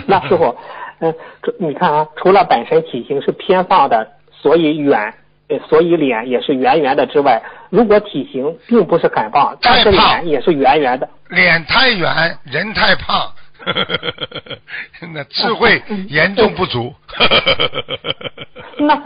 [0.06, 0.56] 那师傅，
[1.00, 5.14] 嗯、这你看啊，除了本身体型是偏胖的，所以圆，
[5.48, 13.30] 呃所以脸也是圆圆的之外，如果体型并不是很胖，但是脸也是圆圆的，脸太圆，人太胖，
[15.14, 16.94] 那智慧嗯严重不足。
[18.78, 19.02] 那，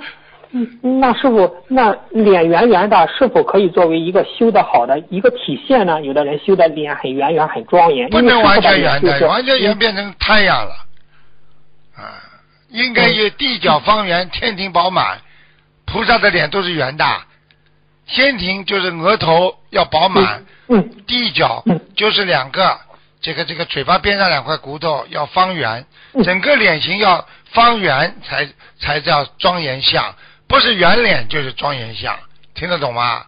[0.52, 6.02] 嗯那师傅，那脸圆圆的，是否可以作为一个修的好的一个体现呢？
[6.02, 10.72] 有的人修的脸很圆圆、很庄严，不能完全圆的就是，完全圆变成太阳了。
[11.96, 12.02] 啊，
[12.70, 15.18] 应该有地角方圆，天庭饱满。
[15.86, 17.04] 菩萨的脸都是圆的，
[18.06, 22.78] 天庭就是额头要饱满，嗯地角嗯就是两个，
[23.20, 30.14] 这个这个嘴巴边上两块骨头要方圆，嗯整个脸型要方圆才才叫庄严相，
[30.50, 32.12] 不是圆脸就是庄严相，
[32.54, 33.24] 听得懂吗？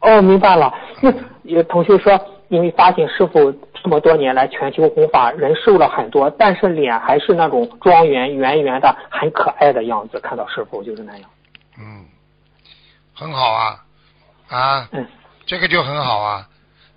[0.00, 0.74] 哦，明白了。
[1.00, 1.14] 那
[1.44, 10.18] 有同学说，因为发现师傅这么多年来全球弘法人瘦了很多，但是脸还是那种庄严圆圆的，很可爱的样子。
[10.18, 11.30] 看到师傅就是那样。
[11.78, 12.04] 嗯，
[13.14, 13.84] 很好啊，
[14.48, 15.06] 啊，嗯
[15.46, 16.48] 这个就很好啊，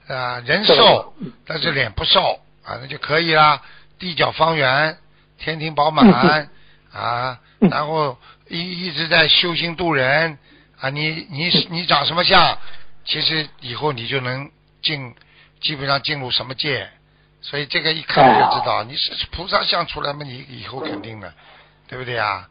[0.08, 3.62] 啊，人瘦嗯，但是脸不瘦啊，那就可以啦。
[4.00, 4.98] 地角方圆，
[5.38, 6.50] 天庭饱满
[6.94, 8.18] 啊，嗯然后
[8.50, 10.38] 一一直在修心度人
[10.80, 12.58] 啊，你你你长什么相，
[13.06, 14.50] 其实以后你就能
[14.82, 15.14] 进，
[15.62, 16.90] 基本上进入什么界，
[17.42, 21.34] 所以这个一看就知道，你是菩萨相出来嘛，你以后肯定的，
[21.88, 22.48] 对不对啊？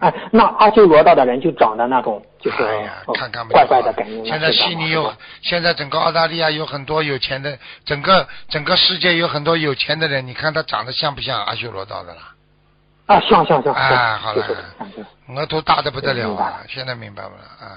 [0.00, 4.24] 哎，那阿修罗道的人就长得那种，就是、哎呀，呃看看嘛怪怪的感觉。
[4.24, 5.12] 现在悉尼有，
[5.42, 12.34] 现在整个澳大利亚有很多有钱的，整个整个世界有很多有钱的人，你看他长得像不像阿修罗道的啦？
[13.08, 14.46] 啊，行行行，哎好了。
[15.34, 16.60] 额头大的不得了啊！
[16.68, 17.72] 现在明白了啊？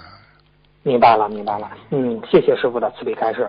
[0.84, 1.72] 明白了，明白了。
[1.92, 3.40] 嗯，谢谢师傅的慈悲开示。